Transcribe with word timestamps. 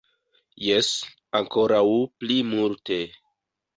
Jes, 0.67 0.89
ankoraŭ 1.41 1.85
pli 2.23 2.39
multe. 2.55 2.99